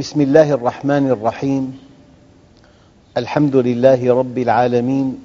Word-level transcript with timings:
بسم 0.00 0.20
الله 0.20 0.52
الرحمن 0.52 1.10
الرحيم. 1.10 1.78
الحمد 3.16 3.56
لله 3.56 4.14
رب 4.14 4.38
العالمين 4.38 5.18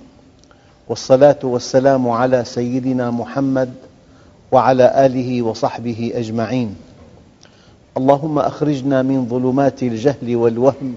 والصلاة 0.89 1.39
والسلام 1.43 2.09
على 2.09 2.43
سيدنا 2.45 3.11
محمد 3.11 3.73
وعلى 4.51 5.05
آله 5.05 5.41
وصحبه 5.41 6.11
أجمعين. 6.15 6.75
اللهم 7.97 8.39
أخرجنا 8.39 9.01
من 9.01 9.27
ظلمات 9.31 9.83
الجهل 9.83 10.35
والوهم 10.35 10.95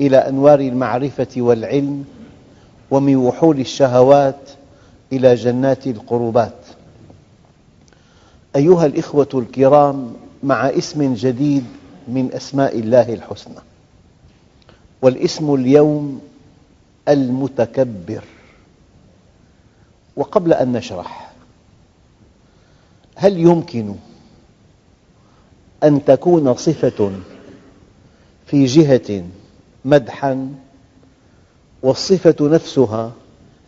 إلى 0.00 0.16
أنوار 0.16 0.60
المعرفة 0.60 1.34
والعلم 1.36 2.04
ومن 2.90 3.16
وحول 3.16 3.60
الشهوات 3.60 4.50
إلى 5.12 5.34
جنات 5.34 5.86
القربات. 5.86 6.58
أيها 8.56 8.86
الإخوة 8.86 9.28
الكرام 9.34 10.12
مع 10.42 10.68
اسم 10.68 11.14
جديد 11.14 11.79
من 12.08 12.32
أسماء 12.32 12.78
الله 12.78 13.14
الحسنى. 13.14 13.60
والاسم 15.02 15.54
اليوم 15.54 16.20
المتكبر. 17.08 18.24
وقبل 20.16 20.52
أن 20.52 20.72
نشرح 20.72 21.32
هل 23.16 23.38
يمكن 23.38 23.94
أن 25.84 26.04
تكون 26.04 26.54
صفة 26.54 27.12
في 28.46 28.64
جهة 28.64 29.24
مدحا 29.84 30.54
والصفة 31.82 32.36
نفسها 32.40 33.12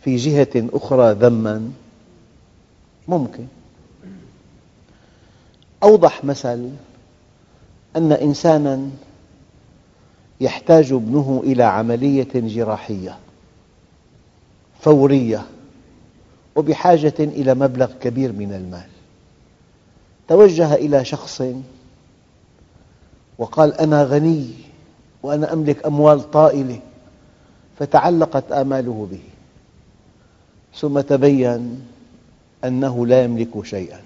في 0.03 0.15
جهة 0.15 0.69
أخرى 0.73 1.11
ذما؟ 1.13 1.71
ممكن. 3.07 3.47
أوضح 5.83 6.23
مثل 6.23 6.69
أن 7.95 8.11
إنساناً 8.11 8.89
يحتاج 10.41 10.93
ابنه 10.93 11.41
إلى 11.43 11.63
عملية 11.63 12.27
جراحية 12.33 13.17
فورية 14.79 15.45
وبحاجة 16.55 17.13
إلى 17.19 17.53
مبلغ 17.53 17.91
كبير 18.01 18.31
من 18.31 18.53
المال. 18.53 18.87
توجه 20.27 20.73
إلى 20.73 21.05
شخص 21.05 21.43
وقال 23.37 23.73
أنا 23.73 24.03
غني 24.03 24.49
وأنا 25.23 25.53
أملك 25.53 25.85
أموال 25.85 26.31
طائلة 26.31 26.79
فتعلقت 27.79 28.51
آماله 28.51 29.07
به. 29.11 29.23
ثم 30.75 30.99
تبين 30.99 31.85
أنه 32.63 33.07
لا 33.07 33.23
يملك 33.23 33.65
شيئا. 33.65 34.01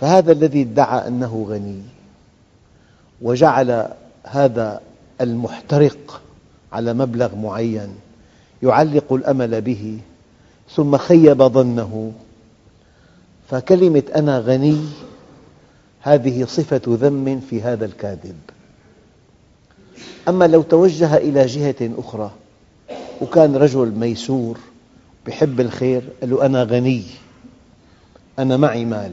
فهذا 0.00 0.32
الذي 0.32 0.62
ادعى 0.62 1.08
أنه 1.08 1.46
غني. 1.48 1.82
وجعل 3.22 3.88
هذا 4.24 4.80
المحترق 5.20 6.22
على 6.72 6.92
مبلغ 6.92 7.36
معين 7.36 7.94
يعلق 8.62 9.12
الأمل 9.12 9.60
به 9.60 9.98
ثم 10.74 10.96
خيب 10.96 11.42
ظنه. 11.42 12.12
فكلمة 13.50 14.02
أنا 14.14 14.38
غني 14.38 14.84
هذه 16.00 16.44
صفة 16.44 16.80
ذم 16.88 17.40
في 17.50 17.62
هذا 17.62 17.84
الكاذب. 17.84 18.36
أما 20.28 20.44
لو 20.44 20.62
توجه 20.62 21.16
إلى 21.16 21.46
جهة 21.46 21.90
أخرى 21.98 22.30
وكان 23.20 23.56
رجل 23.56 23.90
ميسور 23.90 24.58
يحب 25.28 25.60
الخير 25.60 26.02
قال 26.20 26.30
له 26.30 26.46
أنا 26.46 26.62
غني 26.62 27.04
أنا 28.38 28.56
معي 28.56 28.84
مال 28.84 29.12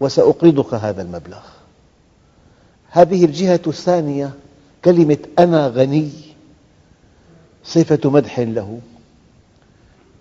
وسأقرضك 0.00 0.74
هذا 0.74 1.02
المبلغ. 1.02 1.61
هذه 2.94 3.24
الجهة 3.24 3.60
الثانية 3.66 4.30
كلمة 4.84 5.18
أنا 5.38 5.68
غني 5.68 6.10
صفة 7.64 8.10
مدح 8.10 8.38
له. 8.38 8.78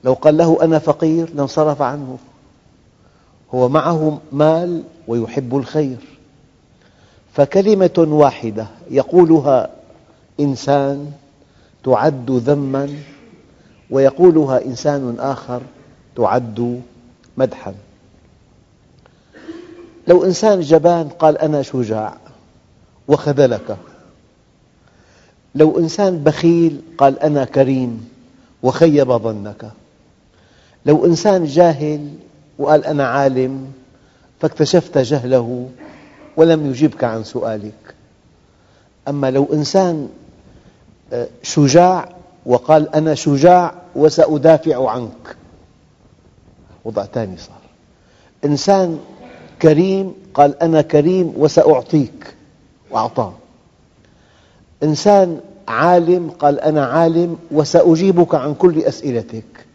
لو 0.04 0.14
قال 0.14 0.38
له 0.38 0.64
أنا 0.64 0.80
فقير 0.80 1.34
لانصرف 1.36 1.82
عنه. 1.82 2.18
هو 3.54 3.70
معه 3.70 4.22
مال 4.32 4.84
ويحب 5.08 5.58
الخير. 5.58 5.98
فكلمة 7.34 8.08
واحدة 8.10 8.68
يقولها 8.90 9.70
إنسان 10.40 11.12
تعد 11.84 12.32
ذما 12.32 12.90
ويقولها 13.90 14.66
إنسان 14.66 15.16
آخر 15.20 15.62
تعد 16.16 16.82
مدحا. 17.38 17.76
لو 20.08 20.24
إنسان 20.24 20.62
جبان 20.62 21.10
قال 21.10 21.38
أنا 21.38 21.62
شجاع. 21.62 22.18
وخذلك. 23.12 23.78
لو 25.56 25.80
إنسان 25.80 26.24
بخيل 26.24 26.82
قال 26.98 27.20
أنا 27.20 27.46
كريم 27.46 28.10
وخيب 28.64 29.12
ظنك. 29.12 29.72
لو 30.86 31.06
إنسان 31.06 31.46
جاهل 31.46 32.10
وقال 32.60 32.86
أنا 32.86 33.08
عالم 33.08 33.72
فاكتشفت 34.40 34.98
جهله 34.98 35.70
ولم 36.38 36.70
يجبك 36.70 37.04
عن 37.04 37.24
سؤالك. 37.24 37.96
أما 39.08 39.32
لو 39.32 39.48
إنسان 39.54 40.10
شجاع 41.44 42.10
وقال 42.46 42.96
أنا 42.96 43.16
شجاع 43.16 43.74
وسأدافع 43.96 44.90
عنك. 44.90 45.36
وضع 46.86 47.06
ثاني 47.06 47.38
صار. 47.38 47.62
إنسان 48.46 49.00
كريم 49.62 50.14
قال 50.34 50.64
أنا 50.64 50.82
كريم 50.82 51.34
وسأعطيك. 51.38 52.36
وأعطاه. 52.92 53.34
إنسان 54.84 55.40
عالم 55.68 56.30
قال 56.30 56.60
أنا 56.60 56.86
عالم 56.86 57.38
وسأجيبك 57.52 58.36
عن 58.36 58.54
كل 58.54 58.80
أسئلتك. 58.80 59.66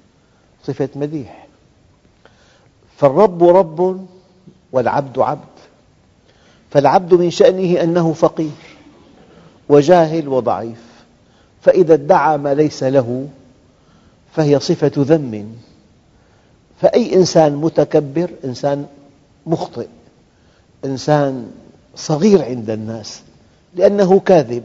صفة 0.65 0.89
مديح. 0.97 1.47
فالرب 2.97 3.45
رب 3.45 4.07
والعبد 4.73 5.19
عبد. 5.19 5.57
فالعبد 6.71 7.15
من 7.15 7.31
شأنه 7.31 7.83
أنه 7.83 8.13
فقير 8.13 8.51
وجاهل 9.69 10.29
وضعيف. 10.29 10.83
فإذا 11.63 11.95
ادعى 11.95 12.39
ما 12.39 12.55
ليس 12.55 12.83
له 12.83 13.29
فهي 14.33 14.61
صفة 14.61 14.93
ذم. 14.97 15.57
فأي 16.81 17.15
إنسان 17.15 17.57
متكبر 17.57 18.31
إنسان 18.45 18.87
مخطئ. 19.47 19.87
إنسان 20.85 21.51
صغير 21.97 22.45
عند 22.45 22.71
الناس 22.71 23.23
لأنه 23.75 24.21
كاذب. 24.21 24.65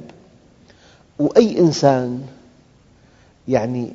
وأي 1.20 1.60
إنسان 1.60 2.28
يعني 3.48 3.94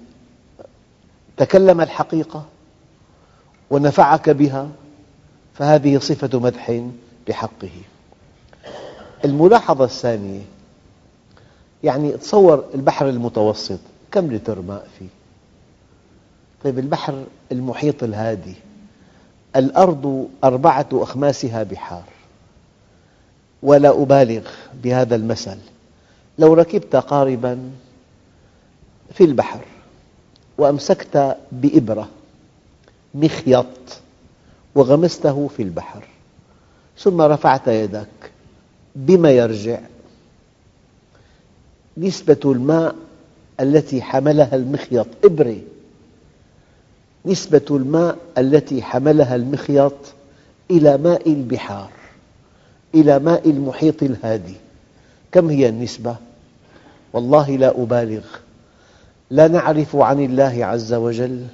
تكلم 1.37 1.81
الحقيقة 1.81 2.45
ونفعك 3.71 4.31
بها 4.31 4.69
فهذه 5.55 5.99
صفة 5.99 6.39
مدح 6.39 6.83
بحقه. 7.29 7.71
الملاحظة 9.25 9.85
الثانية 9.85 10.41
يعني 11.85 12.13
تصور 12.13 12.65
البحر 12.75 13.09
المتوسط 13.09 13.79
كم 14.13 14.33
لتر 14.33 14.61
ماء 14.61 14.89
فيه؟ 14.99 15.07
طيب 16.65 16.79
البحر 16.79 17.25
المحيط 17.53 18.03
الهادي 18.03 18.55
الأرض 19.57 20.29
أربعة 20.45 20.87
أخماسها 20.93 21.63
بحار. 21.63 22.03
ولا 23.67 24.03
أبالغ 24.03 24.43
بهذا 24.83 25.17
المثل. 25.17 25.57
لو 26.39 26.55
ركبت 26.55 26.97
قاربا 26.97 27.71
في 29.15 29.25
البحر 29.25 29.61
وأمسكت 30.59 31.37
بإبرة 31.53 32.09
مخيط 33.15 33.67
وغمسته 34.75 35.49
في 35.57 35.63
البحر 35.63 36.05
ثم 36.99 37.21
رفعت 37.21 37.69
يدك 37.69 38.31
بما 38.97 39.31
يرجع؟ 39.31 39.81
نسبة 41.99 42.41
الماء 42.45 42.95
التي 43.61 44.03
حملها 44.03 44.57
المخيط 44.57 45.07
إبرة. 45.25 45.59
نسبة 47.27 47.67
الماء 47.71 48.19
التي 48.39 48.83
حملها 48.83 49.37
المخيط 49.37 49.95
إلى 50.71 50.99
ماء 50.99 51.33
البحار. 51.33 51.96
إلى 53.01 53.19
ماء 53.19 53.51
المحيط 53.51 54.03
الهادي. 54.03 54.55
كم 55.33 55.51
هي 55.51 55.69
النسبة؟ 55.69 56.17
والله 57.13 57.57
لا 57.57 57.83
أبالغ. 57.83 58.25
لا 59.31 59.49
نعرف 59.49 59.97
عن 59.97 60.21
الله 60.21 60.65
عز 60.65 60.95
وجل 60.95 61.47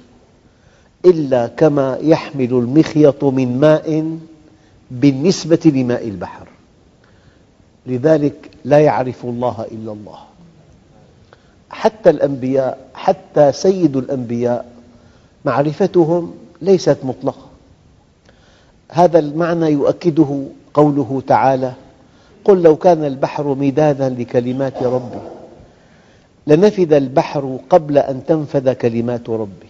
إلا 1.05 1.47
كما 1.47 1.97
يحمل 2.01 2.51
المخيط 2.51 3.23
من 3.23 3.59
ماء 3.59 4.17
بالنسبة 4.91 5.59
لماء 5.65 6.07
البحر. 6.07 6.47
لذلك 7.85 8.51
لا 8.65 8.79
يعرف 8.79 9.25
الله 9.25 9.65
إلا 9.71 9.91
الله. 9.91 10.19
حتى 11.69 12.09
الأنبياء 12.09 12.77
حتى 12.93 13.51
سيد 13.51 13.97
الأنبياء 13.97 14.65
معرفتهم 15.45 16.33
ليست 16.61 16.97
مطلقة. 17.03 17.47
هذا 18.89 19.19
المعنى 19.19 19.65
يؤكده 19.65 20.43
قوله 20.73 21.23
تعالى 21.27 21.73
قل 22.45 22.61
لو 22.61 22.75
كان 22.75 23.05
البحر 23.05 23.55
مدادا 23.55 24.09
لكلمات 24.09 24.83
ربي 24.83 25.21
لنفد 26.47 26.93
البحر 26.93 27.59
قبل 27.69 27.97
أن 27.97 28.25
تنفد 28.27 28.69
كلمات 28.69 29.29
ربي 29.29 29.67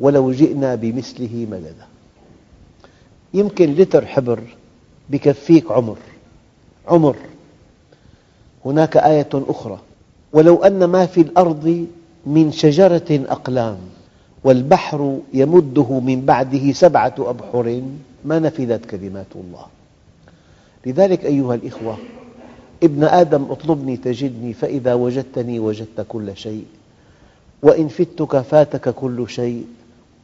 ولو 0.00 0.32
جئنا 0.32 0.74
بمثله 0.74 1.46
مددا. 1.50 1.86
يمكن 3.34 3.74
لتر 3.74 4.06
حبر 4.06 4.40
بكفيك 5.10 5.70
عمر 5.70 5.96
عمر. 6.88 7.16
هناك 8.64 8.96
آية 8.96 9.28
أخرى 9.34 9.78
ولو 10.32 10.56
أن 10.56 10.84
ما 10.84 11.06
في 11.06 11.20
الأرض 11.20 11.86
من 12.26 12.52
شجرة 12.52 13.06
أقلام 13.10 13.78
والبحر 14.44 15.18
يمده 15.34 16.00
من 16.00 16.24
بعده 16.26 16.72
سبعة 16.72 17.14
أبحر 17.18 17.82
ما 18.24 18.38
نفدت 18.38 18.86
كلمات 18.86 19.26
الله. 19.34 19.66
لذلك 20.86 21.24
أيها 21.24 21.54
الإخوة 21.54 21.98
ابن 22.82 23.04
آدم 23.04 23.44
اطلبني 23.50 23.96
تجدني 23.96 24.52
فإذا 24.52 24.94
وجدتني 24.94 25.58
وجدت 25.58 26.06
كل 26.08 26.36
شيء. 26.36 26.64
وإن 27.62 27.88
فتك 27.88 28.40
فاتك 28.40 28.88
كل 28.88 29.28
شيء 29.28 29.66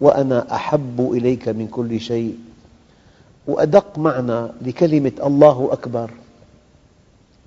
وأنا 0.00 0.54
أحب 0.54 1.10
إليك 1.12 1.48
من 1.48 1.66
كل 1.66 2.00
شيء. 2.00 2.38
وأدق 3.46 3.98
معنى 3.98 4.48
لكلمة 4.62 5.12
الله 5.24 5.68
أكبر 5.72 6.10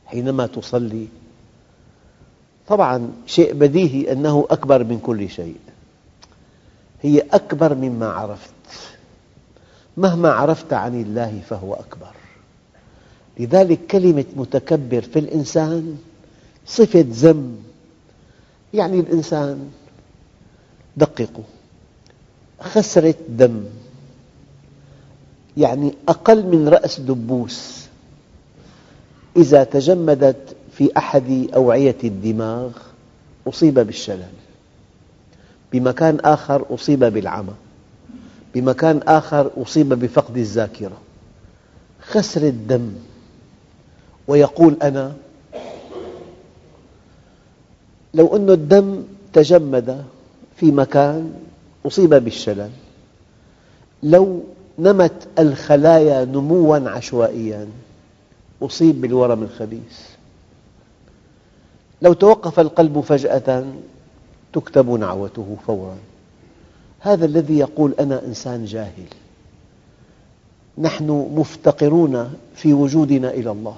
حينما 0.06 0.48
تصلي. 0.48 1.08
طبعا 2.68 3.12
شيء 3.26 3.54
بديهي 3.54 4.12
أنه 4.12 4.48
أكبر 4.50 4.84
من 4.84 5.00
كل 5.00 5.30
شيء. 5.30 5.58
هي 7.02 7.20
أكبر 7.20 7.76
مما 7.76 8.08
عرفت. 8.08 8.54
مهما 9.98 10.30
عرفت 10.30 10.74
عن 10.74 11.02
الله 11.02 11.42
فهو 11.50 11.74
أكبر. 11.74 12.17
لذلك 13.40 13.80
كلمة 13.92 14.26
متكبر 14.36 15.02
في 15.02 15.20
الإنسان 15.20 15.98
صفة 16.68 17.06
ذم. 17.10 17.56
يعني 18.74 19.00
الإنسان 19.00 19.70
دققوا 20.98 21.44
خسرة 22.60 23.16
دم. 23.30 23.64
يعني 25.58 25.94
أقل 26.08 26.46
من 26.46 26.68
رأس 26.68 27.00
دبوس. 27.00 27.88
إذا 29.38 29.64
تجمدت 29.64 30.56
في 30.72 30.98
أحد 30.98 31.48
أوعية 31.56 31.98
الدماغ 32.04 32.72
أصيب 33.48 33.80
بالشلل. 33.80 34.34
بمكان 35.74 36.20
آخر 36.20 36.66
أصيب 36.70 37.00
بالعمى. 37.00 37.54
بمكان 38.56 39.00
آخر 39.08 39.52
أصيب 39.58 39.90
بفقد 39.90 40.38
الذاكرة. 40.38 40.98
خسر 42.02 42.42
الدم. 42.42 42.92
ويقول 44.28 44.78
أنا 44.82 45.14
لو 48.14 48.36
أن 48.36 48.50
الدم 48.50 49.04
تجمد 49.34 50.06
في 50.56 50.72
مكان 50.72 51.34
أصيب 51.86 52.14
بالشلل 52.14 52.72
لو 54.04 54.44
نمت 54.80 55.28
الخلايا 55.40 56.26
نمواً 56.26 56.90
عشوائياً 56.90 57.68
أصيب 58.62 59.02
بالورم 59.02 59.44
الخبيث 59.44 60.00
لو 62.02 62.14
توقف 62.14 62.60
القلب 62.60 63.00
فجأة 63.00 63.66
تكتب 64.54 64.90
نعوته 64.90 65.58
فوراً. 65.68 65.98
هذا 67.00 67.26
الذي 67.26 67.58
يقول 67.58 67.94
أنا 68.00 68.26
إنسان 68.26 68.66
جاهل. 68.66 69.08
نحن 70.78 71.30
مفتقرون 71.36 72.34
في 72.56 72.74
وجودنا 72.74 73.30
إلى 73.30 73.52
الله. 73.52 73.78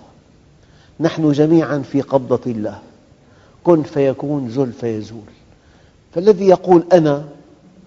نحن 0.99 1.31
جميعاً 1.31 1.79
في 1.79 2.01
قبضة 2.01 2.51
الله. 2.51 2.79
كن 3.63 3.83
فيكون 3.83 4.49
زل 4.49 4.71
فيزول. 4.73 5.29
فالذي 6.13 6.47
يقول 6.47 6.83
أنا 6.93 7.25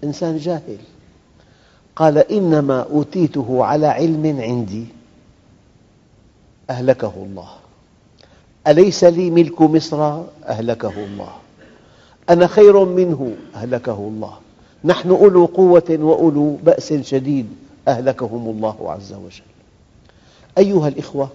إنسان 0.03 0.37
جاهل. 0.37 0.77
قال 1.95 2.17
إنما 2.17 2.81
أوتيته 2.81 3.65
على 3.65 3.87
علم 3.87 4.39
عندي. 4.41 4.85
أهلكه 6.69 7.13
الله. 7.15 7.49
أليس 8.67 9.03
لي 9.03 9.29
ملك 9.29 9.61
مصر؟ 9.61 10.21
أهلكه 10.45 11.05
الله. 11.05 11.31
أنا 12.29 12.47
خير 12.47 12.85
منه؟ 12.85 13.35
أهلكه 13.55 13.97
الله. 13.97 14.33
نحن 14.85 15.09
أولو 15.09 15.45
قوة 15.45 15.83
وأولو 15.89 16.57
بأس 16.63 16.93
شديد. 16.93 17.47
أهلكهم 17.87 18.49
الله 18.49 18.91
عز 18.91 19.13
وجل. 19.13 19.43
أيها 20.57 20.87
الإخوة 20.87 21.29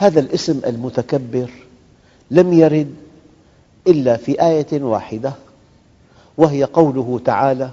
هذا 0.00 0.20
الاسم 0.20 0.60
المتكبر 0.66 1.50
لم 2.30 2.52
يرد 2.52 2.94
إلا 3.86 4.16
في 4.16 4.42
آية 4.42 4.82
واحدة 4.82 5.32
وهي 6.36 6.64
قوله 6.64 7.20
تعالى 7.24 7.70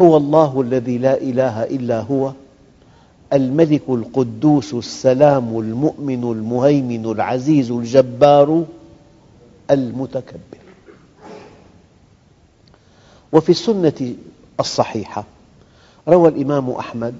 هو 0.00 0.16
الله 0.16 0.60
الذي 0.60 0.98
لا 0.98 1.16
إله 1.20 1.62
إلا 1.64 2.00
هو 2.00 2.32
الملك 3.32 3.82
القدوس 3.88 4.74
السلام 4.74 5.58
المؤمن 5.58 6.32
المهيمن 6.32 7.06
العزيز 7.06 7.70
الجبار 7.70 8.64
المتكبر. 9.70 10.64
وفي 13.32 13.50
السنة 13.50 14.14
الصحيحة 14.60 15.24
روى 16.08 16.28
الإمام 16.28 16.70
أحمد 16.70 17.14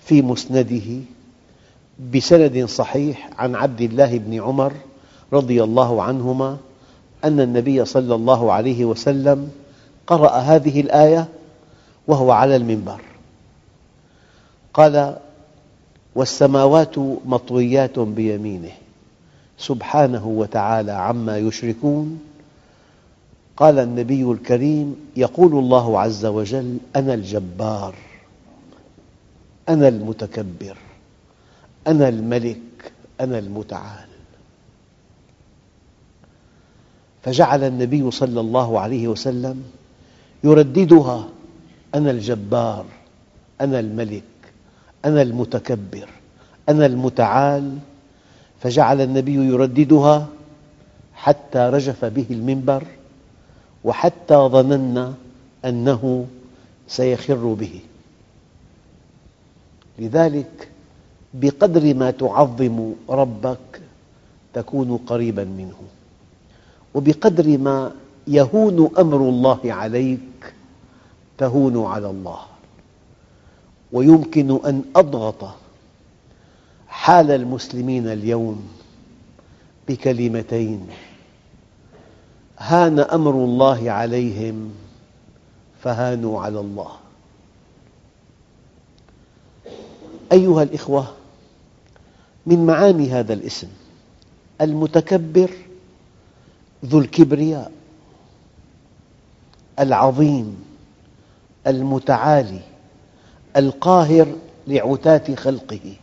في 0.00 0.22
مسنده 0.22 1.00
بسند 1.98 2.64
صحيح 2.64 3.30
عن 3.38 3.54
عبد 3.54 3.80
الله 3.80 4.18
بن 4.18 4.40
عمر 4.42 4.72
رضي 5.32 5.64
الله 5.64 6.02
عنهما 6.02 6.56
أن 7.24 7.40
النبي 7.40 7.84
صلى 7.84 8.14
الله 8.14 8.52
عليه 8.52 8.84
وسلم 8.84 9.50
قرأ 10.06 10.30
هذه 10.30 10.80
الآية 10.80 11.28
وهو 12.06 12.30
على 12.30 12.56
المنبر. 12.56 13.00
قال 14.74 15.16
والسماوات 16.14 16.98
مطويات 17.24 17.98
بيمينه 17.98 18.72
سبحانه 19.58 20.26
وتعالى 20.26 20.92
عما 20.92 21.38
يشركون 21.38 22.20
قال 23.56 23.78
النبي 23.78 24.22
الكريم 24.22 24.96
يقول 25.16 25.52
الله 25.52 26.00
عز 26.00 26.26
وجل 26.26 26.78
أنا 26.96 27.14
الجبار 27.14 27.94
أنا 29.68 29.88
المتكبر 29.88 30.76
أنا 31.88 32.08
الملك 32.08 32.92
أنا 33.20 33.38
المتعال. 33.38 34.08
فجعل 37.22 37.64
النبي 37.64 38.10
صلى 38.10 38.40
الله 38.40 38.80
عليه 38.80 39.08
وسلم 39.08 39.62
يرددها 40.44 41.28
أنا 41.94 42.10
الجبار 42.10 42.84
أنا 43.60 43.80
الملك 43.80 44.22
أنا 45.04 45.22
المتكبر 45.22 46.08
أنا 46.68 46.86
المتعال. 46.86 47.78
فجعل 48.62 49.00
النبي 49.00 49.34
يرددها 49.34 50.26
حتى 51.14 51.58
رجف 51.58 52.04
به 52.04 52.26
المنبر 52.30 52.84
وحتى 53.84 54.34
ظننا 54.34 55.14
أنه 55.64 56.26
سيخر 56.88 57.54
به. 57.54 57.80
لذلك 59.98 60.68
بقدر 61.34 61.94
ما 61.94 62.10
تعظم 62.10 62.92
ربك 63.08 63.80
تكون 64.54 64.96
قريباً 64.96 65.44
منه. 65.44 65.76
وبقدر 66.94 67.58
ما 67.58 67.92
يهون 68.26 68.90
أمر 68.98 69.16
الله 69.16 69.60
عليك 69.64 70.54
تهون 71.38 71.84
على 71.86 72.10
الله. 72.10 72.40
ويمكن 73.92 74.60
أن 74.66 74.82
أضغط 74.96 75.54
حال 76.88 77.30
المسلمين 77.30 78.06
اليوم 78.06 78.68
بكلمتين. 79.88 80.86
هان 82.58 82.98
أمر 82.98 83.30
الله 83.30 83.90
عليهم 83.90 84.70
فهانوا 85.82 86.40
على 86.40 86.60
الله. 86.60 86.90
أيها 90.32 90.62
الإخوة 90.62 91.17
من 92.48 92.66
معاني 92.66 93.10
هذا 93.10 93.32
الاسم. 93.32 93.68
المتكبر 94.60 95.50
ذو 96.84 96.98
الكبرياء. 96.98 97.72
العظيم 99.78 100.64
المتعالي. 101.66 102.60
القاهر 103.56 104.26
لعتاة 104.66 105.34
خلقه. 105.34 105.94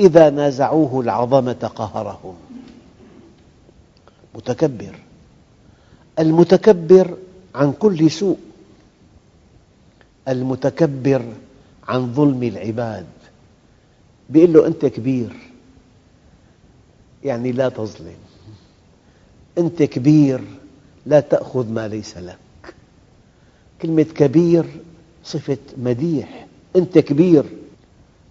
إذا 0.00 0.30
نازعوه 0.30 1.00
العظمة 1.00 1.70
قهرهم. 1.76 2.34
متكبر. 4.34 4.94
المتكبر 6.18 7.16
عن 7.54 7.72
كل 7.72 8.10
سوء. 8.10 8.38
المتكبر 10.28 11.24
عن 11.88 12.14
ظلم 12.14 12.42
العباد. 12.42 13.06
بيقول 14.30 14.52
له 14.52 14.66
أنت 14.66 14.86
كبير. 14.86 15.36
يعني 17.24 17.52
لا 17.52 17.68
تظلم. 17.68 18.16
أنت 19.58 19.82
كبير 19.82 20.40
لا 21.06 21.20
تأخذ 21.20 21.68
ما 21.72 21.88
ليس 21.88 22.16
لك. 22.18 22.74
كلمة 23.82 24.02
كبير 24.02 24.64
صفة 25.24 25.58
مديح. 25.76 26.46
أنت 26.76 26.98
كبير. 26.98 27.44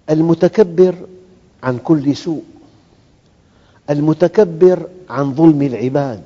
المتكبر 0.09 0.95
عن 1.63 1.77
كل 1.77 2.15
سوء. 2.15 2.43
المتكبر 3.89 4.87
عن 5.09 5.33
ظلم 5.35 5.61
العباد. 5.61 6.23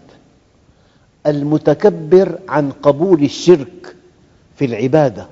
المتكبر 1.28 2.40
عن 2.50 2.72
قبول 2.72 3.24
الشرك 3.24 3.96
في 4.56 4.66
العبادة. 4.66 5.28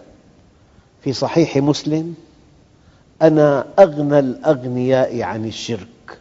في 1.03 1.13
صحيح 1.13 1.57
مسلم 1.57 2.15
أنا 3.21 3.65
أغنى 3.79 4.19
الأغنياء 4.19 5.21
عن 5.21 5.45
الشرك. 5.45 6.19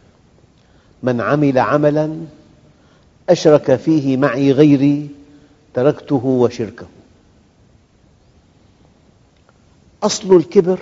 من 1.03 1.21
عمل 1.21 1.57
عملاً 1.59 2.17
أشرك 3.29 3.75
فيه 3.75 4.17
معي 4.17 4.51
غيري 4.51 5.09
تركته 5.73 6.25
وشركه. 6.25 6.87
أصل 10.03 10.35
الكبر 10.35 10.79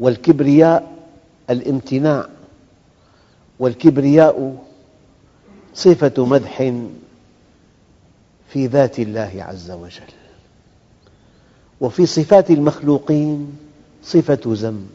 والكبرياء 0.00 0.96
الامتناع 1.50 2.28
والكبرياء 3.58 4.64
صفة 5.74 6.26
مدح 6.26 6.72
في 8.48 8.66
ذات 8.66 8.98
الله 8.98 9.32
عز 9.38 9.70
وجل. 9.70 10.12
وفي 11.80 12.06
صفات 12.06 12.50
المخلوقين 12.50 13.56
صفة 14.06 14.40
ذم. 14.46 14.86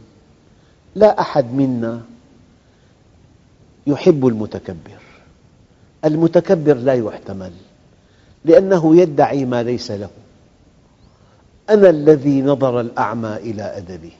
لا 0.95 1.21
أحد 1.21 1.53
منا 1.53 2.01
يحب 3.87 4.27
المتكبر. 4.27 5.01
المتكبر 6.05 6.73
لا 6.73 6.93
يحتمل 6.93 7.51
لأنه 8.45 8.95
يدعي 8.95 9.45
ما 9.45 9.63
ليس 9.63 9.91
له. 9.91 10.09
أنا 11.69 11.89
الذي 11.89 12.41
نظر 12.41 12.81
الأعمى 12.81 13.35
إلى 13.35 13.63
أدبي 13.77 14.11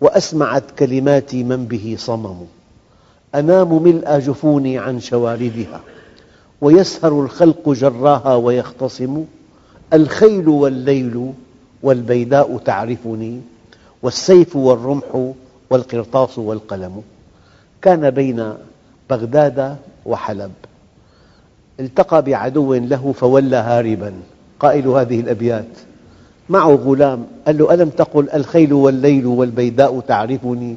وأسمعت 0.00 0.70
كلماتي 0.78 1.44
من 1.44 1.64
به 1.64 1.96
صمم. 1.98 2.36
أنام 3.34 3.82
ملء 3.82 4.18
جفوني 4.18 4.78
عن 4.78 5.00
شواردها 5.00 5.80
ويسهر 6.60 7.20
الخلق 7.20 7.68
جراها 7.68 8.34
ويختصم. 8.34 9.24
الخيل 9.92 10.48
والليل 10.48 11.32
والبيداء 11.82 12.58
تعرفني 12.58 13.40
والسيف 14.02 14.56
والرمح 14.56 15.32
والقرطاس 15.70 16.38
والقلم. 16.38 17.02
كان 17.82 18.10
بين 18.10 18.54
بغداد 19.10 19.76
وحلب. 20.06 20.52
التقى 21.80 22.22
بعدو 22.22 22.74
له 22.74 23.12
فولى 23.12 23.56
هاربا. 23.56 24.12
قائل 24.60 24.88
هذه 24.88 25.20
الأبيات. 25.20 25.68
معه 26.48 26.74
غلام. 26.74 27.26
قال 27.46 27.58
له 27.58 27.74
ألم 27.74 27.88
تقل 27.88 28.30
الخيل 28.30 28.72
والليل 28.72 29.26
والبيداء 29.26 30.00
تعرفني؟ 30.00 30.76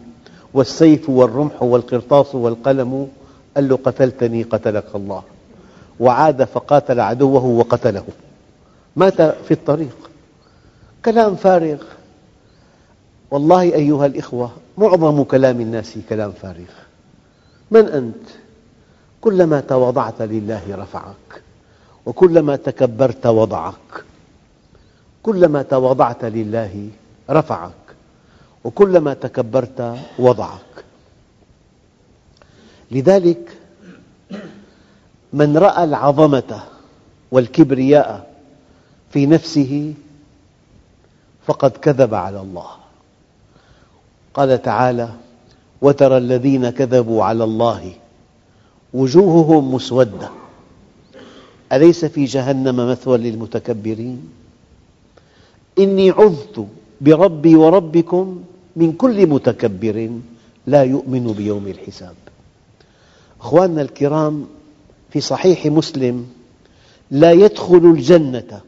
والسيف 0.53 1.09
والرمح 1.09 1.63
والقرطاس 1.63 2.35
والقلم. 2.35 3.07
قال 3.55 3.69
له 3.69 3.79
قتلتني 3.83 4.43
قتلك 4.43 4.85
الله. 4.95 5.23
وعاد 5.99 6.43
فقاتل 6.43 6.99
عدوه 6.99 7.45
وقتله. 7.45 8.03
مات 8.95 9.21
في 9.21 9.51
الطريق. 9.51 10.09
كلام 11.05 11.35
فارغ. 11.35 11.77
والله 13.31 13.61
أيها 13.61 14.05
الإخوة 14.05 14.51
معظم 14.77 15.23
كلام 15.23 15.61
الناس 15.61 15.97
كلام 16.09 16.31
فارغ. 16.31 16.71
من 17.71 17.85
أنت؟ 17.87 18.27
كلما 19.21 19.59
تواضعت 19.59 20.21
لله 20.21 20.75
رفعك 20.75 21.41
وكلما 22.05 22.55
تكبرت 22.55 23.25
وضعك. 23.25 24.03
كلما 25.23 25.61
تواضعت 25.61 26.25
لله 26.25 26.89
رفعك 27.29 27.71
وكلما 28.63 29.13
تكبرت 29.13 29.97
وضعك. 30.19 30.85
لذلك 32.91 33.57
من 35.33 35.57
رأى 35.57 35.83
العظمة 35.83 36.63
والكبرياء 37.31 38.35
في 39.11 39.25
نفسه 39.25 39.93
فقد 41.45 41.71
كذب 41.71 42.13
على 42.13 42.41
الله. 42.41 42.84
قال 44.35 44.61
تعالى 44.61 45.09
وترى 45.81 46.17
الذين 46.17 46.69
كذبوا 46.69 47.23
على 47.23 47.43
الله 47.43 47.93
وجوههم 48.93 49.73
مسودة. 49.73 50.29
أليس 51.71 52.05
في 52.05 52.25
جهنم 52.25 52.89
مثوى 52.89 53.17
للمتكبرين؟ 53.17 54.29
إني 55.79 56.09
عذت 56.11 56.67
بربي 57.01 57.55
وربكم 57.55 58.43
من 58.75 58.91
كل 58.91 59.27
متكبر 59.27 60.11
لا 60.67 60.83
يؤمن 60.83 61.31
بيوم 61.31 61.67
الحساب. 61.67 62.15
أخواننا 63.41 63.81
الكرام 63.81 64.45
في 65.09 65.21
صحيح 65.21 65.65
مسلم 65.65 66.25
لا 67.11 67.31
يدخل 67.31 67.83
الجنة 67.95 68.61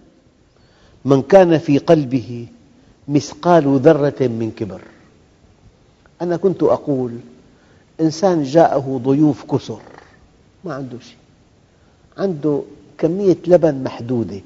من 1.05 1.21
كان 1.21 1.57
في 1.57 1.77
قلبه 1.77 2.47
مثقال 3.07 3.79
ذرة 3.79 4.27
من 4.27 4.51
كبر. 4.57 4.81
أنا 6.21 6.37
كنت 6.37 6.63
أقول 6.63 7.11
إنسان 8.01 8.43
جاءه 8.43 9.01
ضيوف 9.03 9.43
كثر 9.51 9.81
ما 10.63 10.73
عنده 10.73 10.99
شيء. 10.99 11.17
عنده 12.17 12.61
كمية 12.97 13.37
لبن 13.47 13.83
محدودة 13.83 14.41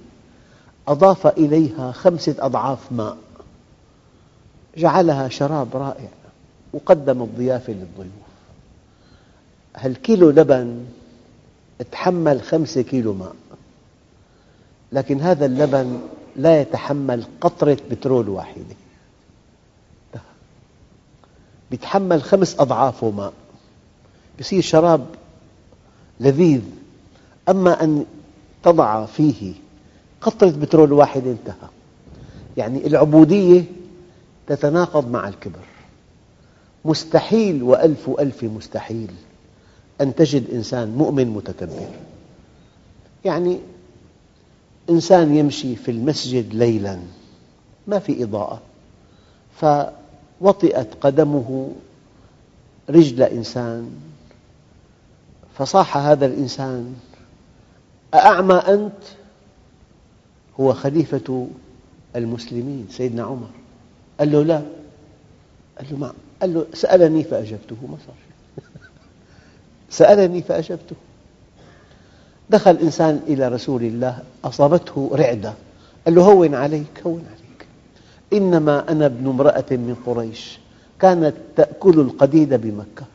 أضاف 0.88 1.28
إليها 1.28 1.92
خمسة 1.92 2.36
أضعاف 2.40 2.92
ماء 2.92 3.18
جعلها 4.78 5.30
شراب 5.30 5.68
رائع 5.74 6.10
وقدم 6.74 7.22
الضيافة 7.22 7.74
للضيوف. 7.74 8.12
هالكيلو 9.76 10.30
لبن 10.30 10.86
تحمل 11.92 12.42
خمسة 12.42 12.82
كيلو 12.82 13.14
ماء؟ 13.14 13.36
لكن 14.92 15.22
هذا 15.22 15.46
اللبن 15.46 16.00
لا 16.36 16.62
يتحمل 16.62 17.24
قطرة 17.42 17.78
بترول 17.92 18.30
واحدة. 18.30 18.76
يتحمل 21.72 22.24
خمس 22.24 22.60
أضعافه 22.60 23.10
ماء 23.10 23.34
يصير 24.40 24.62
شراب 24.62 25.06
لذيذ. 26.20 26.62
أما 27.50 27.84
أن 27.84 28.06
تضع 28.64 29.06
فيه 29.06 29.54
قطرة 30.22 30.50
بترول 30.50 30.94
واحدة 30.94 31.32
انتهى. 31.32 31.70
يعني 32.58 32.88
العبودية 32.88 33.64
تتناقض 34.48 35.12
مع 35.12 35.28
الكبر. 35.28 35.60
مستحيل 36.86 37.64
وألف 37.64 38.10
ألف 38.20 38.44
مستحيل 38.44 39.12
أن 40.02 40.16
تجد 40.16 40.50
إنسان 40.50 40.96
مؤمن 40.98 41.28
متكبر. 41.28 41.90
يعني 43.26 43.60
إنسان 44.90 45.36
يمشي 45.36 45.76
في 45.76 45.92
المسجد 45.92 46.54
ليلاً 46.54 47.00
ما 47.88 48.00
في 48.00 48.24
إضاءة. 48.24 48.62
فوطئت 50.42 50.88
قدمه 51.02 51.72
رجل 52.90 53.24
إنسان 53.24 53.92
فصاح 55.58 55.98
هذا 55.98 56.26
الإنسان 56.26 56.96
أأعمى 58.14 58.56
أنت؟ 58.56 59.04
هو 60.60 60.74
خليفة 60.74 61.48
المسلمين 62.16 62.88
سيدنا 62.90 63.24
عمر. 63.24 63.50
قال 64.20 64.32
له 64.32 64.44
لا. 64.44 64.62
قال 65.78 65.88
له, 65.92 65.98
ما 65.98 66.14
قال 66.42 66.54
له 66.54 66.66
سألني 66.74 67.24
فأجبته 67.24 67.76
ما 67.82 67.98
صار 68.08 68.16
شيء. 68.26 68.64
سألني 70.00 70.42
فأجبته. 70.42 70.96
دخل 72.50 72.78
إنسان 72.78 73.22
إلى 73.28 73.48
رسول 73.48 73.84
الله 73.84 74.24
أصابته 74.44 75.12
رعدة. 75.14 75.54
قال 76.06 76.16
له 76.16 76.24
هون 76.24 76.56
عليك 76.56 77.02
هون 77.06 77.26
عليك. 77.28 77.41
إنما 78.34 78.92
أنا 78.92 79.06
ابن 79.06 79.28
امرأة 79.30 79.66
من 79.72 79.96
قريش. 80.06 80.60
كانت 81.00 81.34
تأكل 81.56 82.00
القديد 82.00 82.54
بمكة. 82.54 83.06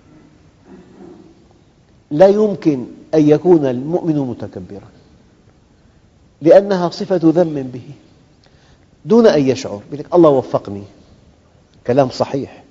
لا 2.11 2.27
يمكن 2.27 2.87
أن 3.15 3.29
يكون 3.29 3.67
المؤمن 3.67 4.19
متكبرا. 4.19 4.89
لأنها 6.43 6.89
صفة 6.89 7.21
ذم 7.23 7.71
به. 7.73 7.91
دون 9.05 9.27
أن 9.27 9.49
يشعر. 9.49 9.81
لك 9.93 10.15
الله 10.15 10.31
وفقني. 10.31 10.83
كلام 11.87 12.11
صحيح. 12.11 12.65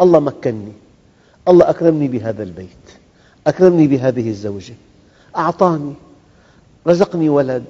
الله 0.00 0.20
مكنني 0.20 0.72
الله 1.48 1.70
أكرمني 1.70 2.08
بهذا 2.08 2.42
البيت. 2.42 2.86
أكرمني 3.46 3.86
بهذه 3.86 4.28
الزوجة. 4.28 4.74
أعطاني. 5.36 5.94
رزقني 6.86 7.28
ولد. 7.28 7.64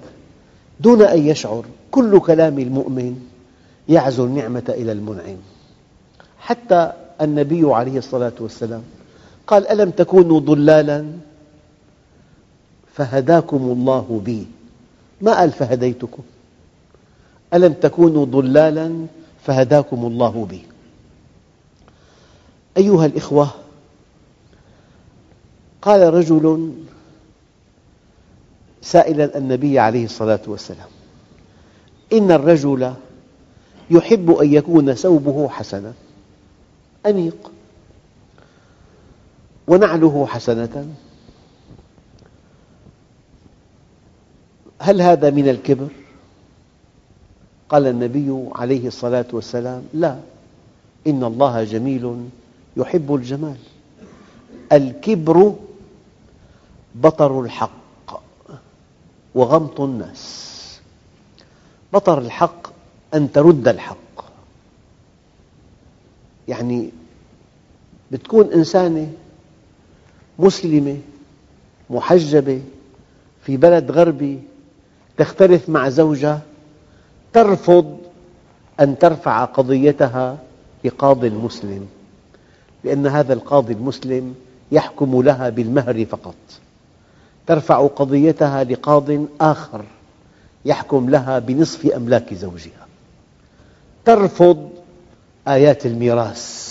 دون 0.81 1.03
أن 1.03 1.27
يشعر. 1.27 1.65
كل 1.91 2.21
كلام 2.21 2.59
المؤمن 2.59 3.36
يعزو 3.89 4.25
النعمة 4.25 4.65
إلى 4.69 4.93
المنعم. 4.93 5.37
حتى 6.39 6.93
النبي 7.21 7.75
عليه 7.75 7.99
الصلاة 7.99 8.33
والسلام 8.41 8.83
قال 9.47 9.69
ألم 9.69 9.91
تكونوا 9.91 10.41
ضلالا؟ 10.41 11.07
فهداكم 12.95 13.57
الله 13.57 14.23
بي. 14.25 14.47
ما 15.21 15.39
قال 15.39 15.53
فهديتكم؟ 15.53 16.23
ألم 17.55 17.73
تكونوا 17.73 18.25
ضلالا؟ 18.25 19.07
فهداكم 19.45 20.07
الله 20.07 20.47
بي. 20.51 20.63
أيها 22.77 23.07
الإخوة 23.07 23.51
قال 25.83 26.15
رجل 26.15 26.73
سائلا 28.83 29.39
النبي 29.39 29.79
عليه 29.79 30.05
الصلاة 30.05 30.41
والسلام 30.47 30.89
إن 32.13 32.33
الرجل 32.33 32.93
يحب 33.91 34.31
أن 34.31 34.53
يكون 34.53 34.95
ثوبه 34.95 35.49
حسنا. 35.49 35.93
أنيق 37.07 37.51
ونعله 39.69 40.27
حسنة. 40.27 40.95
هل 44.79 45.03
هذا 45.03 45.31
من 45.31 45.49
الكبر؟ 45.49 45.89
قال 47.69 47.87
النبي 47.87 48.49
عليه 48.55 48.87
الصلاة 48.87 49.27
والسلام 49.33 49.83
لا. 49.95 50.19
إن 51.07 51.25
الله 51.25 51.65
جميل 51.65 52.29
يحب 52.77 53.15
الجمال. 53.15 53.57
الكبر 54.73 55.55
بطر 56.95 57.41
الحق 57.41 58.23
وغمط 59.35 59.81
الناس. 59.81 60.81
بطر 61.93 62.19
الحق 62.19 62.66
أن 63.15 63.33
ترد 63.33 63.69
الحق. 63.69 63.97
يعني 66.49 66.91
بتكون 68.13 68.53
إنسانة 68.53 69.13
مسلمة 70.39 70.99
محجبة 71.91 72.63
في 73.43 73.57
بلد 73.57 73.91
غربي 73.91 74.41
تختلف 75.17 75.69
مع 75.69 75.89
زوجها 75.89 76.41
ترفض 77.33 77.99
أن 78.81 78.99
ترفع 78.99 79.45
قضيتها 79.45 80.39
لقاض 80.85 81.25
مسلم 81.25 81.87
لأن 82.85 83.07
هذا 83.07 83.33
القاضي 83.33 83.73
المسلم 83.73 84.35
يحكم 84.73 85.23
لها 85.23 85.49
بالمهر 85.49 86.05
فقط. 86.05 86.35
ترفع 87.47 87.87
قضيتها 87.87 88.65
لقاض 88.65 89.27
آخر 89.41 89.85
يحكم 90.65 91.11
لها 91.11 91.39
بنصف 91.39 91.87
أملاك 91.87 92.35
زوجها. 92.35 92.86
ترفض 94.07 94.71
آيات 95.49 95.87
الميراث. 95.87 96.67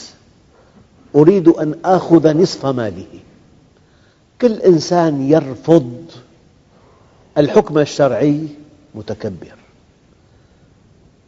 أريد 1.16 1.48
أن 1.48 1.76
آخذ 1.86 2.34
نصف 2.38 2.66
ماله. 2.66 3.20
كل 4.42 4.54
إنسان 4.54 5.22
يرفض 5.22 6.06
الحكم 7.38 7.78
الشرعي 7.80 8.48
متكبر. 8.96 9.56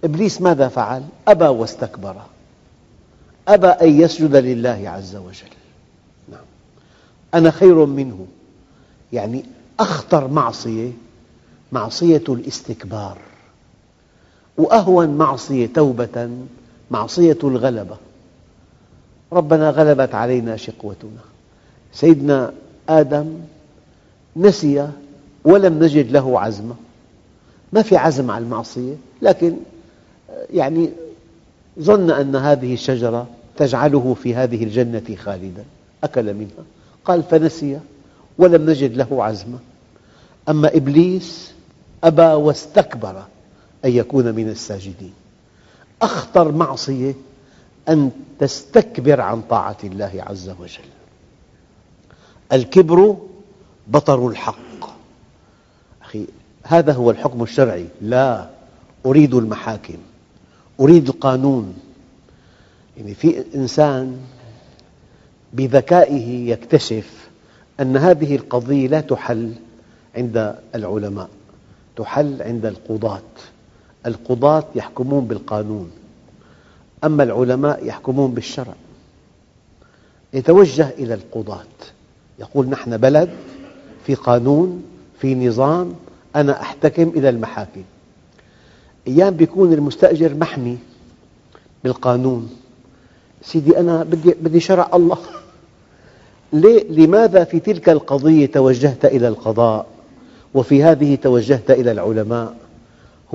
إبليس 0.03 0.41
ماذا 0.41 0.67
فعل؟ 0.67 1.03
أبى 1.27 1.47
واستكبر. 1.47 2.15
أبى 3.47 3.67
أن 3.67 4.01
يسجد 4.01 4.35
لله 4.35 4.89
عز 4.89 5.15
وجل. 5.15 5.53
نعم. 6.31 6.45
أنا 7.33 7.51
خير 7.51 7.85
منه. 7.85 8.27
يعني 9.13 9.45
أخطر 9.79 10.27
معصية 10.27 10.91
معصية 11.71 12.23
الاستكبار. 12.29 13.17
وأهون 14.57 15.09
معصية 15.09 15.65
توبة 15.65 16.29
معصية 16.91 17.37
الغلبة. 17.43 17.97
ربنا 19.33 19.69
غلبت 19.69 20.15
علينا 20.15 20.57
شقوتنا. 20.57 21.21
سيدنا 21.93 22.53
آدم 22.89 23.39
نسي 24.35 24.89
ولم 25.43 25.83
نجد 25.83 26.11
له 26.11 26.39
عزما 26.39 26.75
ما 27.73 27.81
في 27.81 27.97
عزم 27.97 28.31
على 28.31 28.43
المعصية 28.43 28.93
لكن 29.21 29.55
يعني 30.53 30.89
ظن 31.79 32.11
أن 32.11 32.35
هذه 32.35 32.73
الشجرة 32.73 33.27
تجعله 33.57 34.13
في 34.23 34.35
هذه 34.35 34.63
الجنة 34.63 35.15
خالدا. 35.15 35.63
أكل 36.03 36.33
منها. 36.33 36.65
قال 37.05 37.23
فنسي 37.23 37.79
ولم 38.37 38.69
نجد 38.69 38.95
له 38.95 39.23
عزما 39.23 39.59
أما 40.49 40.75
إبليس 40.75 41.51
أبى 42.03 42.21
واستكبر. 42.21 43.23
أن 43.85 43.91
يكون 43.91 44.35
من 44.35 44.49
الساجدين. 44.49 45.13
أخطر 46.01 46.51
معصية 46.51 47.15
أن 47.89 48.11
تستكبر 48.39 49.21
عن 49.21 49.41
طاعة 49.41 49.77
الله 49.83 50.23
عز 50.27 50.49
وجل. 50.49 50.89
الكبر 52.51 53.17
بطر 53.87 54.27
الحق. 54.27 54.89
أخي 56.01 56.27
هذا 56.63 56.93
هو 56.93 57.11
الحكم 57.11 57.43
الشرعي. 57.43 57.87
لا 58.01 58.49
أريد 59.05 59.33
المحاكم. 59.33 59.97
أريد 60.79 61.09
القانون. 61.09 61.75
يعني 62.97 63.13
في 63.13 63.43
إنسان 63.55 64.17
بذكائه 65.53 66.49
يكتشف 66.49 67.29
أن 67.79 67.97
هذه 67.97 68.35
القضية 68.35 68.87
لا 68.87 69.01
تحل 69.01 69.53
عند 70.15 70.55
العلماء 70.75 71.29
تحل 71.95 72.41
عند 72.41 72.65
القضاة. 72.65 73.21
القضاة 74.07 74.63
يحكمون 74.75 75.25
بالقانون 75.25 75.91
أما 77.03 77.23
العلماء 77.23 77.85
يحكمون 77.85 78.31
بالشرع. 78.31 78.73
يتوجه 80.33 80.89
إلى 80.89 81.13
القضاة 81.13 81.65
يقول 82.39 82.69
نحن 82.69 82.97
بلد 82.97 83.29
في 84.05 84.15
قانون 84.15 84.83
في 85.19 85.47
نظام 85.47 85.93
أنا 86.35 86.61
أحتكم 86.61 87.09
إلى 87.15 87.29
المحاكم. 87.29 87.83
أيام 89.07 89.33
بيكون 89.33 89.73
المستأجر 89.73 90.33
محمي 90.33 90.77
بالقانون. 91.83 92.49
سيدي 93.41 93.79
أنا 93.79 94.03
بدي, 94.03 94.33
بدي 94.41 94.59
شرع 94.59 94.89
الله. 94.93 95.17
ليه؟ 96.53 96.83
لماذا 96.91 97.43
في 97.43 97.59
تلك 97.59 97.89
القضية 97.89 98.45
توجهت 98.45 99.05
إلى 99.05 99.27
القضاء 99.27 99.85
وفي 100.53 100.83
هذه 100.83 101.15
توجهت 101.15 101.71
إلى 101.71 101.91
العلماء؟ 101.91 102.66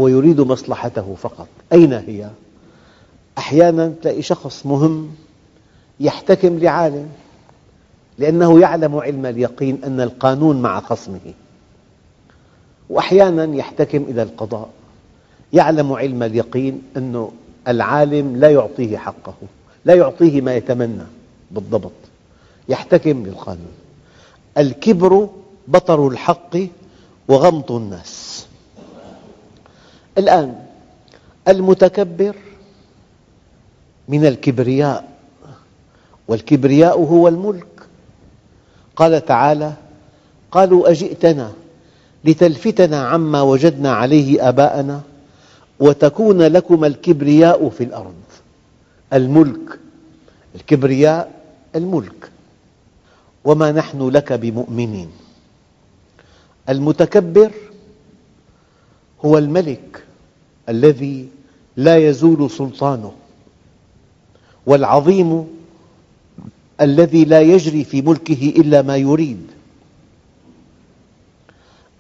هو 0.01 0.09
يريد 0.09 0.41
مصلحته 0.41 1.15
فقط. 1.15 1.49
أين 1.73 1.93
هي؟ 1.93 2.31
أحيانا 3.39 3.93
تلاقي 4.03 4.23
شخص 4.23 4.67
مهم 4.67 5.11
يحتكم 6.01 6.59
لعالم 6.59 7.09
لأنه 8.19 8.61
يعلم 8.61 8.97
علم 8.97 9.27
اليقين 9.27 9.85
أن 9.85 10.01
القانون 10.01 10.63
مع 10.63 10.81
خصمه. 10.81 11.35
وأحيانا 12.91 13.57
يحتكم 13.57 14.03
إلى 14.03 14.23
القضاء 14.23 14.69
يعلم 15.53 15.93
علم 15.93 16.23
اليقين 16.23 16.83
أن 16.97 17.29
العالم 17.69 18.37
لا 18.37 18.51
يعطيه 18.51 18.99
حقه 18.99 19.35
لا 19.85 19.95
يعطيه 19.95 20.41
ما 20.41 20.55
يتمنى 20.55 21.05
بالضبط. 21.51 21.93
يحتكم 22.69 23.27
للقانون. 23.27 23.73
الكبر 24.59 25.29
بطر 25.69 26.09
الحق 26.09 26.57
وغمط 27.29 27.73
الناس. 27.73 28.47
الآن 30.19 30.55
المتكبر 31.49 32.37
من 34.09 34.27
الكبرياء 34.27 35.09
والكبرياء 36.29 37.01
هو 37.01 37.29
الملك. 37.29 37.67
قال 38.97 39.25
تعالى 39.25 39.73
قالوا 40.51 40.91
أجئتنا 40.91 41.53
لتلفتنا 42.25 43.07
عما 43.07 43.43
وجدنا 43.43 43.93
عليه 43.93 44.49
آباءنا 44.49 45.01
وتكون 45.81 46.43
لكم 46.43 46.85
الكبرياء 46.85 47.69
في 47.69 47.85
الأرض. 47.85 48.15
الملك 49.13 49.79
الكبرياء 50.55 51.31
الملك. 51.77 52.31
وما 53.45 53.73
نحن 53.73 54.09
لك 54.09 54.33
بمؤمنين. 54.33 55.11
المتكبر 56.69 57.51
هو 59.25 59.39
الملك 59.39 60.05
الذي 60.69 61.29
لا 61.77 61.97
يزول 61.97 62.51
سلطانه 62.51 63.13
والعظيم 64.67 65.47
الذي 66.81 67.25
لا 67.25 67.41
يجري 67.41 67.85
في 67.85 68.03
ملكه 68.03 68.53
إلا 68.57 68.83
ما 68.83 68.97
يريد. 68.97 69.47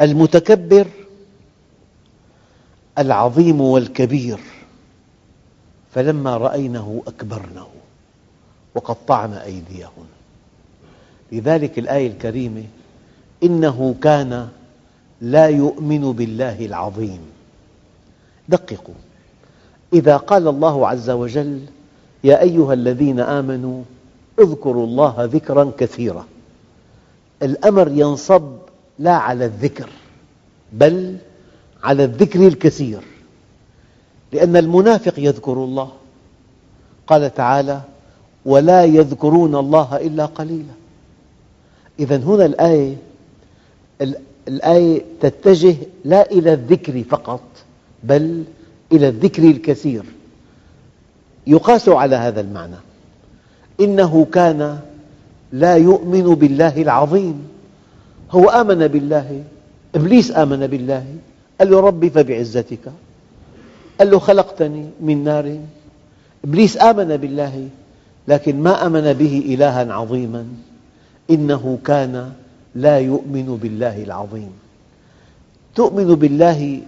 المتكبر 0.00 0.86
العظيم 2.98 3.60
والكبير. 3.60 4.38
فلما 5.94 6.36
رأينه 6.36 7.02
أكبرنه 7.06 7.66
وقطعن 8.74 9.32
أيديهن. 9.32 10.06
لذلك 11.32 11.78
الآية 11.78 12.06
الكريمة 12.06 12.64
إنه 13.42 13.94
كان 14.02 14.48
لا 15.22 15.46
يؤمن 15.46 16.12
بالله 16.12 16.66
العظيم. 16.66 17.20
دققوا. 18.48 18.94
إذا 19.92 20.16
قال 20.16 20.48
الله 20.48 20.88
عز 20.88 21.10
وجل 21.10 21.60
يا 22.24 22.40
أيها 22.40 22.72
الذين 22.72 23.20
آمنوا 23.20 23.82
اذكروا 24.38 24.86
الله 24.86 25.14
ذكرا 25.18 25.72
كثيرا. 25.78 26.26
الأمر 27.42 27.88
ينصب 27.88 28.56
لا 28.98 29.12
على 29.12 29.44
الذكر 29.44 29.88
بل 30.72 31.16
على 31.82 32.04
الذكر 32.04 32.46
الكثير. 32.46 33.00
لأن 34.32 34.56
المنافق 34.56 35.14
يذكر 35.18 35.52
الله. 35.52 35.90
قال 37.06 37.34
تعالى 37.34 37.80
ولا 38.44 38.84
يذكرون 38.84 39.54
الله 39.54 39.96
إلا 39.96 40.26
قليلا. 40.26 40.74
إذا 41.98 42.16
هنا 42.16 42.44
الآية 42.44 42.96
الآية 44.48 45.02
تتجه 45.20 45.76
لا 46.04 46.30
إلى 46.30 46.52
الذكر 46.52 47.02
فقط 47.02 47.40
بل 48.04 48.44
إلى 48.92 49.08
الذكر 49.08 49.42
الكثير. 49.42 50.02
يقاس 51.46 51.88
على 51.88 52.16
هذا 52.16 52.40
المعنى. 52.40 52.76
إنه 53.80 54.26
كان 54.32 54.78
لا 55.52 55.76
يؤمن 55.76 56.34
بالله 56.34 56.82
العظيم. 56.82 57.48
هو 58.30 58.48
آمن 58.48 58.86
بالله 58.86 59.44
إبليس 59.94 60.30
آمن 60.30 60.66
بالله 60.66 61.04
قال 61.60 61.70
له 61.70 61.80
ربي 61.80 62.10
فبعزتك. 62.10 62.92
قال 63.98 64.10
له 64.10 64.18
خلقتني 64.18 64.86
من 65.00 65.24
نار. 65.24 65.58
إبليس 66.44 66.78
آمن 66.82 67.16
بالله 67.16 67.68
لكن 68.28 68.62
ما 68.62 68.86
آمن 68.86 69.12
به 69.12 69.42
إلها 69.54 69.92
عظيما. 69.92 70.46
إنه 71.30 71.78
كان 71.84 72.32
لا 72.74 72.98
يؤمن 72.98 73.58
بالله 73.62 74.02
العظيم. 74.02 74.52
تؤمن 75.74 76.14
بالله 76.14 76.80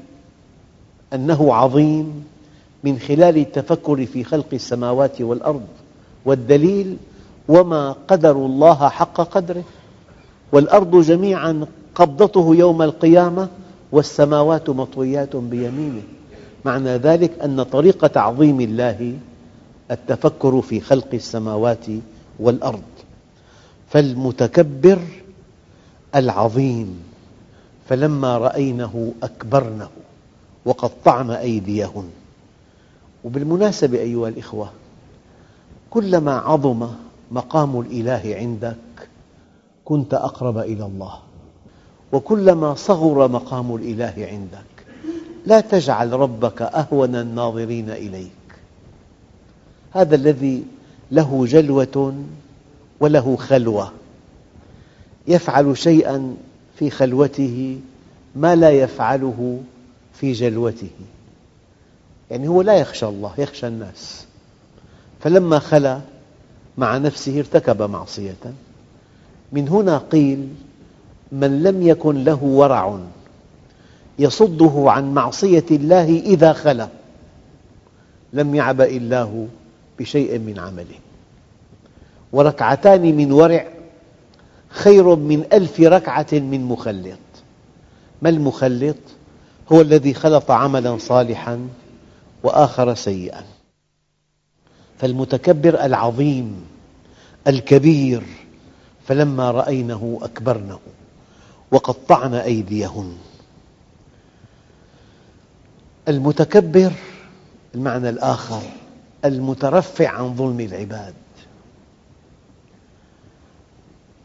أنه 1.14 1.54
عظيم 1.54 2.24
من 2.84 2.98
خلال 2.98 3.38
التفكر 3.38 4.06
في 4.06 4.24
خلق 4.24 4.46
السماوات 4.52 5.20
والأرض 5.20 5.66
والدليل 6.24 6.96
وما 7.48 7.96
قدر 8.08 8.36
الله 8.36 8.88
حق 8.88 9.20
قدره. 9.20 9.64
والأرض 10.52 10.96
جميعا 10.96 11.66
قبضته 11.94 12.54
يوم 12.54 12.82
القيامة 12.82 13.48
والسماوات 13.92 14.70
مطويات 14.70 15.36
بيمينه. 15.36 16.02
معنى 16.64 16.96
ذلك 16.96 17.38
أن 17.44 17.62
طريق 17.62 18.06
تعظيم 18.06 18.60
الله 18.60 19.16
التفكر 19.90 20.60
في 20.60 20.80
خلق 20.80 21.08
السماوات 21.14 21.86
والأرض. 22.40 22.82
فالمتكبر 23.88 24.98
العظيم. 26.14 27.02
فلما 27.88 28.38
رأينه 28.38 29.12
أكبرنه 29.22 29.88
وقطعن 30.64 31.30
أيديهن. 31.30 32.10
وبالمناسبة 33.24 33.98
أيها 33.98 34.28
الإخوة 34.28 34.70
كلما 35.90 36.32
عظم 36.32 36.88
مقام 37.30 37.80
الإله 37.80 38.36
عندك 38.36 39.08
كنت 39.84 40.14
أقرب 40.14 40.58
إلى 40.58 40.84
الله. 40.84 41.18
وكلما 42.12 42.74
صغر 42.74 43.28
مقام 43.28 43.74
الإله 43.74 44.14
عندك 44.30 44.86
لا 45.46 45.60
تجعل 45.60 46.12
ربك 46.12 46.62
أهون 46.62 47.16
الناظرين 47.16 47.90
إليك. 47.90 48.30
هذا 49.92 50.14
الذي 50.14 50.64
له 51.10 51.46
جلوة 51.46 52.14
وله 53.00 53.36
خلوة. 53.36 53.92
يفعل 55.28 55.78
شيئا 55.78 56.36
في 56.78 56.90
خلوته 56.90 57.80
ما 58.36 58.56
لا 58.56 58.70
يفعله 58.70 59.60
في 60.14 60.32
جلوته. 60.32 60.90
يعني 62.30 62.48
هو 62.48 62.62
لا 62.62 62.74
يخشى 62.74 63.06
الله 63.06 63.32
يخشى 63.38 63.66
الناس. 63.66 64.26
فلما 65.20 65.58
خلا 65.58 66.00
مع 66.78 66.98
نفسه 66.98 67.38
ارتكب 67.38 67.82
معصية. 67.82 68.36
من 69.52 69.68
هنا 69.68 69.98
قيل 69.98 70.48
من 71.32 71.62
لم 71.62 71.82
يكن 71.82 72.24
له 72.24 72.42
ورع 72.42 72.98
يصده 74.18 74.84
عن 74.86 75.14
معصية 75.14 75.64
الله 75.70 76.18
إذا 76.18 76.52
خلا. 76.52 76.88
لم 78.32 78.54
يعبأ 78.54 78.86
الله 78.86 79.48
بشيء 79.98 80.38
من 80.38 80.58
عمله. 80.58 80.98
وركعتان 82.32 83.16
من 83.16 83.32
ورع 83.32 83.73
خير 84.74 85.16
من 85.16 85.44
ألف 85.52 85.80
ركعة 85.80 86.26
من 86.32 86.64
مخلط. 86.64 87.18
ما 88.22 88.28
المخلط؟ 88.28 88.96
هو 89.72 89.80
الذي 89.80 90.14
خلط 90.14 90.50
عملا 90.50 90.98
صالحا 90.98 91.68
وآخر 92.42 92.94
سيئا. 92.94 93.44
فالمتكبر 94.98 95.84
العظيم 95.84 96.64
الكبير 97.46 98.22
فلما 99.06 99.50
رأينه 99.50 100.18
أكبرنه 100.22 100.78
وقطعن 101.72 102.34
أيديهن. 102.34 103.16
المتكبر 106.08 106.92
المعنى 107.74 108.08
الآخر 108.08 108.62
المترفع 109.24 110.08
عن 110.08 110.34
ظلم 110.36 110.60
العباد. 110.60 111.14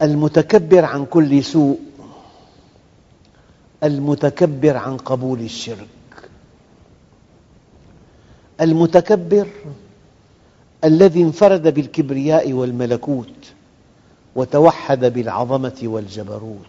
المتكبر 0.02 0.86
عن 0.86 1.06
كل 1.06 1.44
سوء 1.44 1.80
المتكبر 3.84 4.78
عن 4.78 4.98
قبول 4.98 5.40
الشرك 5.40 5.88
المتكبر 8.62 9.48
الذي 10.84 11.22
انفرد 11.22 11.74
بالكبرياء 11.74 12.54
والملكوت 12.54 13.34
وتوحد 14.36 15.06
بالعظمة 15.06 15.80
والجبروت 15.84 16.66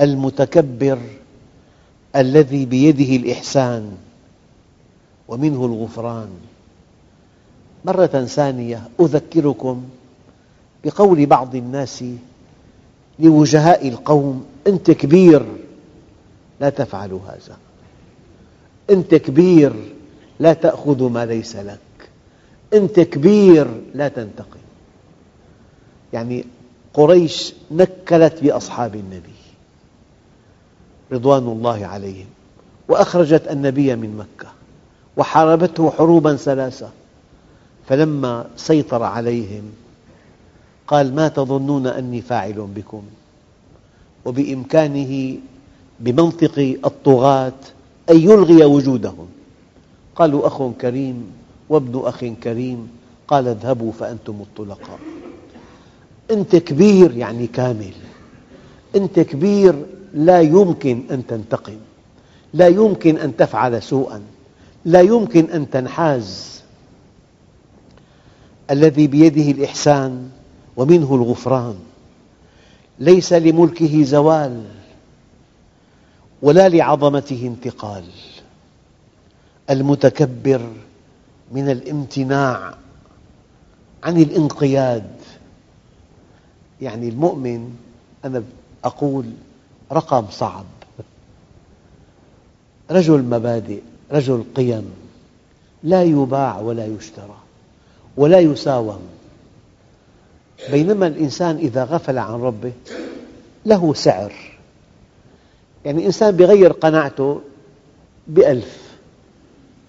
المتكبر 0.00 0.98
الذي 2.16 2.64
بيده 2.64 3.16
الإحسان 3.16 3.96
ومنه 5.28 5.64
الغفران. 5.66 6.28
مرة 7.84 8.06
ثانية 8.06 8.88
أذكركم 9.00 9.84
بقول 10.86 11.26
بعض 11.26 11.54
الناس 11.54 12.04
لوجهاء 13.18 13.88
القوم 13.88 14.46
أنت 14.66 14.90
كبير 14.90 15.46
لا 16.60 16.70
تفعل 16.70 17.12
هذا. 17.12 17.56
أنت 18.90 19.14
كبير 19.14 19.72
لا 20.40 20.52
تأخذ 20.52 21.10
ما 21.10 21.26
ليس 21.26 21.56
لك. 21.56 21.78
أنت 22.74 23.00
كبير 23.00 23.66
لا 23.94 24.08
تنتقم. 24.08 24.60
يعني 26.12 26.44
قريش 26.94 27.54
نكلت 27.70 28.42
بأصحاب 28.42 28.94
النبي 28.94 29.36
رضوان 31.12 31.42
الله 31.42 31.86
عليهم 31.86 32.26
وأخرجت 32.88 33.48
النبي 33.50 33.96
من 33.96 34.16
مكة 34.16 34.52
وحاربته 35.16 35.90
حروبا 35.90 36.36
ثلاثة. 36.36 36.90
فلما 37.88 38.46
سيطر 38.56 39.02
عليهم 39.02 39.72
قال 40.86 41.14
ما 41.14 41.28
تظنون 41.28 41.86
أني 41.86 42.20
فاعل 42.20 42.68
بكم؟ 42.74 43.02
وبإمكانه 44.24 45.36
بمنطق 46.00 46.78
الطغاة 46.84 47.52
أن 48.10 48.16
يلغي 48.16 48.64
وجودهم. 48.64 49.28
قالوا 50.16 50.46
أخ 50.46 50.70
كريم 50.80 51.32
وابن 51.68 52.02
أخ 52.04 52.24
كريم. 52.24 52.88
قال 53.28 53.48
اذهبوا 53.48 53.92
فأنتم 53.92 54.40
الطلقاء. 54.40 54.98
أنت 56.30 56.56
كبير 56.56 57.16
يعني 57.16 57.46
كامل. 57.46 57.94
أنت 58.96 59.20
كبير 59.20 59.86
لا 60.14 60.40
يمكن 60.40 61.02
أن 61.10 61.26
تنتقم. 61.26 61.78
لا 62.54 62.68
يمكن 62.68 63.18
أن 63.18 63.36
تفعل 63.36 63.82
سوءا. 63.82 64.22
لا 64.84 65.00
يمكن 65.00 65.44
أن 65.50 65.70
تنحاز. 65.70 66.60
الذي 68.70 69.06
بيده 69.06 69.50
الإحسان 69.50 70.28
ومنه 70.76 71.14
الغفران. 71.14 71.78
ليس 72.98 73.32
لملكه 73.32 74.04
زوال 74.04 74.64
ولا 76.42 76.68
لعظمته 76.68 77.46
انتقال. 77.46 78.04
المتكبر 79.70 80.72
من 81.52 81.70
الامتناع 81.70 82.74
عن 84.04 84.16
الانقياد. 84.16 85.10
يعني 86.80 87.08
المؤمن 87.08 87.76
أنا 88.24 88.42
أقول 88.84 89.32
رقم 89.92 90.26
صعب. 90.30 90.64
رجل 92.90 93.22
مبادئ 93.22 93.80
رجل 94.12 94.44
قيم 94.54 94.90
لا 95.82 96.02
يباع 96.02 96.58
ولا 96.58 96.86
يشترى 96.86 97.36
ولا 98.16 98.38
يساوم. 98.38 99.15
بينما 100.70 101.06
الإنسان 101.06 101.56
إذا 101.56 101.84
غفل 101.84 102.18
عن 102.18 102.40
ربه 102.40 102.72
له 103.66 103.94
سعر. 103.94 104.32
يعني 105.84 106.06
إنسان 106.06 106.40
يغير 106.40 106.72
قناعته 106.72 107.40
بألف 108.28 108.78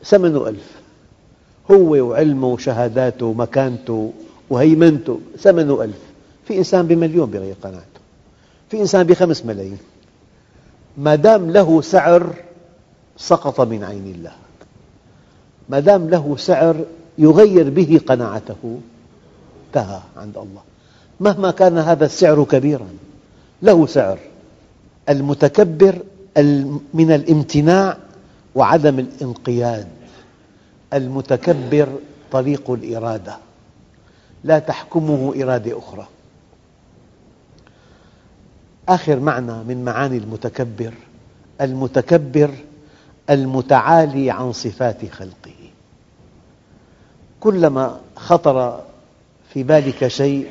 ثمنه 0.04 0.48
ألف. 0.48 0.72
هو 1.72 2.08
وعلمه 2.10 2.48
وشهاداته 2.48 3.26
ومكانته 3.26 4.14
وهيمنته 4.50 5.20
ثمنه 5.40 5.84
ألف. 5.84 6.00
في 6.48 6.58
إنسان 6.58 6.88
بمليون 6.88 7.34
يغير 7.34 7.56
قناعته. 7.62 8.00
في 8.70 8.82
إنسان 8.82 9.04
بخمس 9.04 9.46
ملايين. 9.46 9.78
ما 10.98 11.16
دام 11.16 11.52
له 11.52 11.82
سعر 11.82 12.34
سقط 13.18 13.62
من 13.62 13.84
عين 13.84 14.14
الله. 14.16 14.34
ما 15.70 15.80
دام 15.80 16.10
له 16.10 16.36
سعر 16.38 16.76
يغير 17.18 17.70
به 17.70 18.02
قناعته. 18.08 18.80
انتهى 19.78 20.00
عند 20.18 20.38
الله. 20.38 20.62
مهما 21.20 21.52
كان 21.52 21.78
هذا 21.78 22.06
السعر 22.06 22.44
كبيرا 22.44 22.88
له 23.62 23.86
سعر. 23.86 24.20
المتكبر 25.10 25.96
من 26.94 27.12
الامتناع 27.12 27.98
وعدم 28.56 29.00
الانقياد. 29.00 29.88
المتكبر 30.94 31.88
طريق 32.32 32.72
الإرادة. 32.72 33.38
لا 34.44 34.60
تحكمه 34.60 35.34
إرادة 35.44 35.80
أخرى. 35.80 36.08
آخر 38.90 39.20
معنى 39.20 39.64
من 39.64 39.86
معاني 39.86 40.18
المتكبر. 40.18 40.94
المتكبر 41.62 42.52
المتعالي 43.30 44.32
عن 44.32 44.52
صفات 44.52 45.10
خلقه. 45.12 45.52
كلما 47.40 48.00
خطر 48.16 48.82
في 49.54 49.64
بالك 49.64 50.08
شيء 50.08 50.48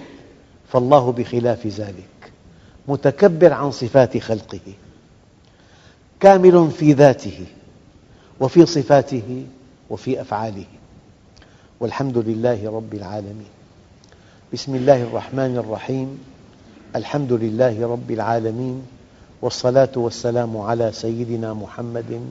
فالله 0.69 1.13
بخلاف 1.13 1.67
ذلك 1.67 2.33
متكبر 2.89 3.53
عن 3.53 3.71
صفات 3.71 4.19
خلقه 4.19 4.75
كامل 6.21 6.71
في 6.71 6.93
ذاته 6.93 7.47
وفي 8.41 8.67
صفاته 8.67 9.47
وفي 9.91 10.21
أفعاله. 10.21 10.65
والحمد 11.81 12.19
لله 12.19 12.71
رب 12.71 12.95
العالمين. 12.95 13.51
بسم 14.53 14.75
الله 14.75 15.03
الرحمن 15.03 15.57
الرحيم. 15.57 16.19
الحمد 16.97 17.33
لله 17.33 17.87
رب 17.87 18.11
العالمين. 18.11 18.83
والصلاة 19.43 19.93
والسلام 19.97 20.57
على 20.57 20.93
سيدنا 20.93 21.55
محمد 21.55 22.31